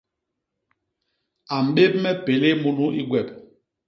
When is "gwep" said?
3.09-3.27